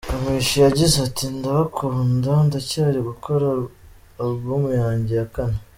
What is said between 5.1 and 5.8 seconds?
ya kane.